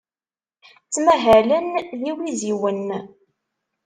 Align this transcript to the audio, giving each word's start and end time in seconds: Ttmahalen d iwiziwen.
Ttmahalen 0.85 1.65
d 1.99 2.01
iwiziwen. 2.11 2.87